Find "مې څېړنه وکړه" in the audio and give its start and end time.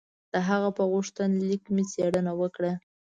1.73-2.73